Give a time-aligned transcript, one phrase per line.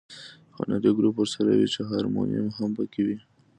[0.57, 3.17] هنري ګروپ ورسره وي چې هارمونیم هم په کې وي.